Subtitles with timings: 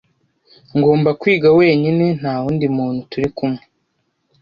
[0.77, 3.63] ngomba kwiga wenyine ntawundi muntu turikumwe